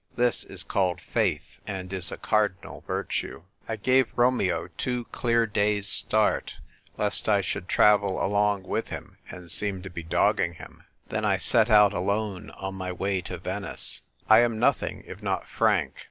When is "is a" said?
1.93-2.17